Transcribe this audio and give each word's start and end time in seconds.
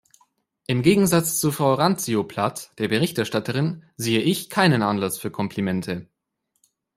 Im 0.65 0.81
Gegensatz 0.81 1.39
zu 1.39 1.51
Frau 1.51 1.75
Randzio-Plath, 1.75 2.71
der 2.79 2.87
Berichterstatterin, 2.87 3.83
sehe 3.97 4.19
ich 4.21 4.49
keinen 4.49 4.81
Anlass 4.81 5.19
für 5.19 5.29
Komplimente. 5.29 6.07